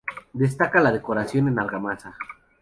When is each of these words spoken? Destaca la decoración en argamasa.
Destaca 0.33 0.81
la 0.81 0.91
decoración 0.91 1.47
en 1.47 1.59
argamasa. 1.59 2.17